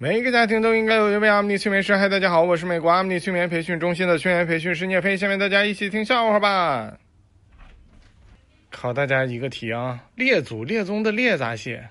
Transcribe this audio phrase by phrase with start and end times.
[0.00, 1.96] 每一个家庭都应该有一位阿米尼催眠师。
[1.96, 5.16] 嗨，大家好，我是美国阿米尼催眠培训中心的催眠培训师聂飞。
[5.16, 6.96] 下面大家一起听笑话吧。
[8.70, 11.88] 考大家一个题啊，列祖列宗的列咋写？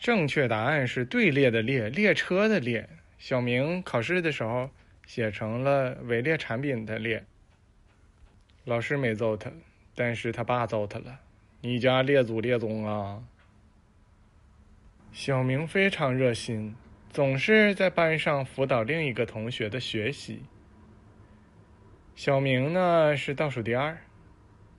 [0.00, 2.88] 正确答案是队列的列，列车的列。
[3.20, 4.68] 小明考试的时候
[5.06, 7.22] 写成了伪劣产品的劣。
[8.64, 9.48] 老师没揍他，
[9.94, 11.16] 但是他爸揍他了。
[11.60, 13.22] 你家列祖列宗啊！
[15.12, 16.74] 小明非常热心，
[17.10, 20.42] 总是在班上辅导另一个同学的学习。
[22.16, 23.98] 小明呢是倒数第二，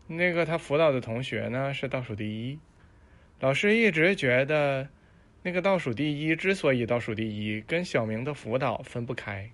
[0.07, 2.59] 那个他辅导的同学呢是倒数第一。
[3.41, 4.89] 老师一直觉得，
[5.43, 9.52] 那个倒数第一之所以倒数第一，跟小明的辅导分不开。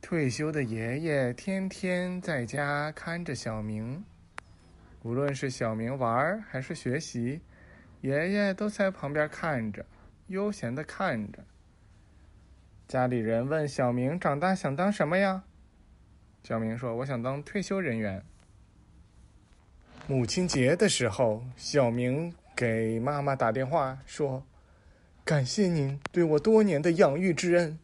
[0.00, 4.04] 退休的爷爷天天在家看着小明，
[5.02, 7.40] 无论是小明玩还是学习。
[8.04, 9.86] 爷爷都在旁边看着，
[10.26, 11.38] 悠闲的看着。
[12.86, 15.42] 家里人问小明：“长大想当什么呀？”
[16.44, 18.22] 小明说：“我想当退休人员。”
[20.06, 24.44] 母亲节的时候，小明给妈妈打电话说
[25.24, 27.78] ：“感谢您对我多年的养育之恩。”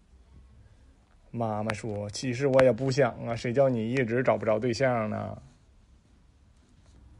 [1.32, 5.40] 妈妈说：“其实我也不想啊，谁叫你一直找不着对象呢？”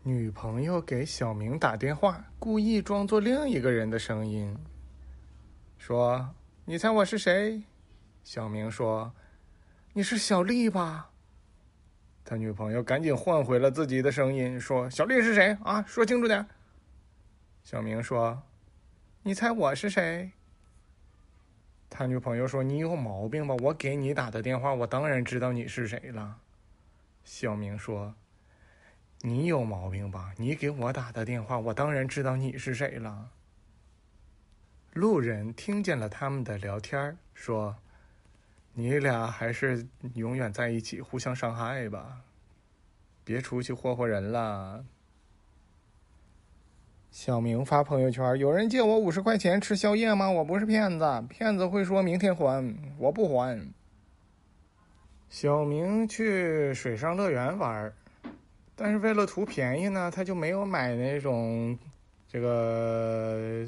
[0.03, 4.57] 女朋友给小明打电话，故意装作另一个人的声音，
[5.77, 6.35] 说
[6.65, 7.63] ：“你猜我是谁？”
[8.25, 9.13] 小明说
[9.93, 11.11] ：“你是小丽吧？”
[12.25, 15.83] 他女朋友赶紧换回了自己的声音，说：“小丽是谁啊？
[15.87, 16.47] 说清楚点。”
[17.63, 18.43] 小明说
[19.23, 20.31] ：“你猜我是谁？”
[21.91, 23.55] 他女朋友说：“你有毛病吧？
[23.57, 26.39] 我给你打的电话，我当然知道你是谁了。”
[27.23, 28.15] 小明说。
[29.23, 30.33] 你有毛病吧？
[30.39, 33.31] 你给我打的电话，我当然知道你是谁了。
[34.95, 37.77] 路人听见了他们的聊天，说
[38.73, 42.23] ：“你俩还是永远在一起，互相伤害吧，
[43.23, 44.85] 别出去霍霍人了。”
[47.13, 50.31] 小明发朋友圈：“有人借我五十块钱吃宵夜吗？
[50.31, 53.71] 我不是骗子，骗子会说明天还，我不还。”
[55.29, 57.93] 小明去水上乐园玩。
[58.83, 61.79] 但是为了图便宜呢，他就没有买那种
[62.27, 63.63] 这个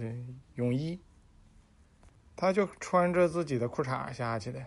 [0.54, 0.98] 泳衣，
[2.34, 4.64] 他就穿着自己的裤衩下去的，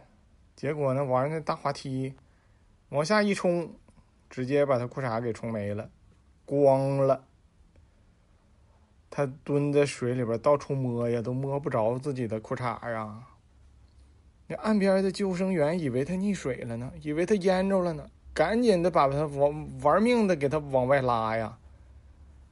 [0.56, 2.14] 结果呢，玩那大滑梯，
[2.90, 3.74] 往下一冲，
[4.30, 5.90] 直接把他裤衩给冲没了，
[6.46, 7.26] 光了。
[9.10, 13.20] 他蹲在水里边到处摸呀，都摸不着自己的裤衩呀。
[14.46, 18.12] 那岸边的救生员以为他溺水了呢，以为他淹着了呢。
[18.36, 21.58] 赶紧的把他玩玩命的给他往外拉呀，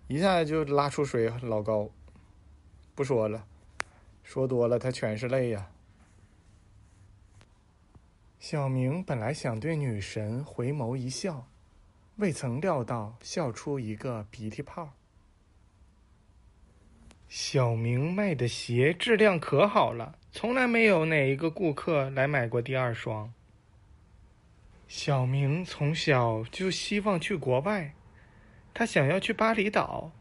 [0.07, 1.89] 一下就拉出水老高。
[2.95, 3.45] 不说了，
[4.23, 5.69] 说多了他全是泪呀。
[8.39, 11.47] 小明本来想对女神回眸一笑，
[12.15, 14.93] 未曾料到笑出一个鼻涕泡。
[17.27, 23.33] 小明卖的鞋质量可好了，从来没有哪一个顾客来买过第二双。
[24.95, 27.95] 小明从小就希望去国外，
[28.75, 30.11] 他想要去巴厘岛，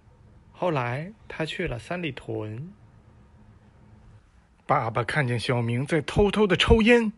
[0.51, 2.73] 后来他去了三里屯。
[4.67, 7.13] 爸爸看见小明在偷偷的抽烟，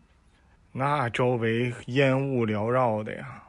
[0.73, 3.41] 那周围烟雾缭绕的呀，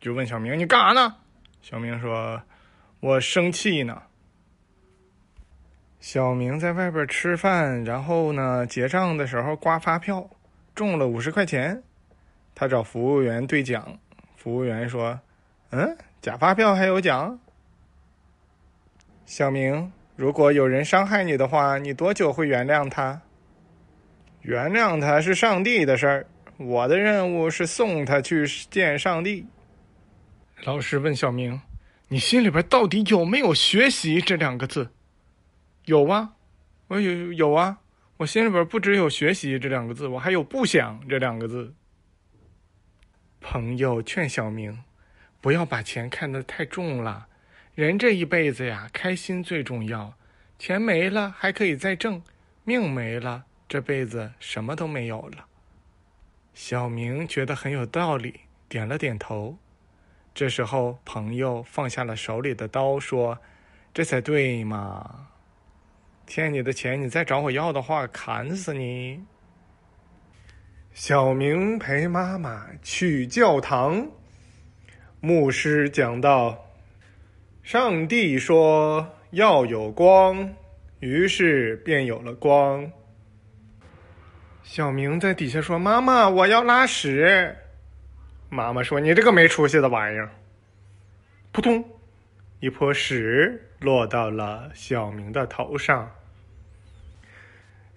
[0.00, 1.14] 就问小明：“你干啥呢？”
[1.62, 2.42] 小明说
[2.98, 4.02] ：“我生气呢。”
[6.00, 10.28] 小明在外边吃饭，然后呢，结账的时候刮发票，
[10.74, 11.84] 中了五十块钱。
[12.54, 13.98] 他找服务员兑奖，
[14.36, 15.18] 服务员说
[15.70, 17.38] ：“嗯，假发票还有奖。”
[19.26, 23.20] 小明，如果有人伤害你的话，你多久会原谅他？
[24.42, 26.26] 原谅他是上帝的事儿，
[26.58, 29.46] 我的任务是送他去见上帝。
[30.64, 31.60] 老师问小明
[32.08, 34.90] ：“你心里边到底有没有学习这两个字？”
[35.86, 36.34] 有啊，
[36.88, 37.78] 我有有啊，
[38.18, 41.74] 我心里边不只有学习这两个字，我还有不想这两个字。
[43.46, 44.82] 朋友劝小明，
[45.42, 47.26] 不要把钱看得太重了。
[47.74, 50.14] 人这一辈子呀，开心最重要。
[50.58, 52.22] 钱没了还可以再挣，
[52.64, 55.44] 命没了，这辈子什么都没有了。
[56.54, 59.58] 小明觉得很有道理，点了点头。
[60.34, 63.38] 这时候，朋友放下了手里的刀，说
[63.92, 65.28] ：“这才对嘛！
[66.26, 69.22] 欠你的钱，你再找我要的话，砍死你。”
[70.94, 74.06] 小明陪妈妈去教堂，
[75.18, 76.70] 牧师讲道
[77.64, 80.54] ：“上帝说要有光，
[81.00, 82.92] 于是便有了光。
[84.62, 87.56] 小明在底下说：“妈妈，我要拉屎。”
[88.48, 90.30] 妈妈说：“你这个没出息的玩意儿！”
[91.50, 91.84] 扑通，
[92.60, 96.08] 一泼屎落到了小明的头上。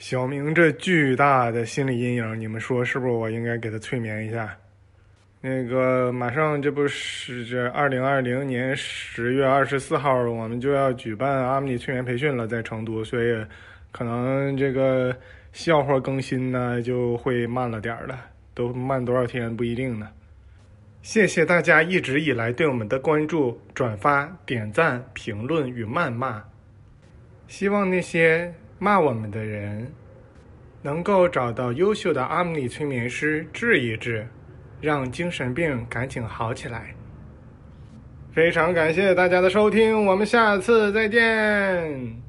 [0.10, 3.12] 小明这巨大的心理阴影，你们说是不是？
[3.12, 4.58] 我应该给他催眠一下。
[5.42, 13.46] 那个马上这不是这二零二零年十月二十四号，我们就要举办阿米尼催眠培训了，在成都，所以
[13.92, 15.14] 可能这个
[15.52, 18.18] 笑话更新呢就会慢了点儿了，
[18.54, 20.08] 都慢多少天不一定呢。
[21.02, 26.42] 谢谢大家一直以来对我们的关注、转发、点赞、评论与谩骂，
[27.50, 28.54] 希望那些。
[28.80, 29.92] 骂我们的人
[30.82, 34.28] 能够找到优秀的阿姆尼催眠师治一治，
[34.80, 36.94] 让精神病赶紧好起来。
[38.32, 42.27] 非常感谢大家的收听，我们下次再见。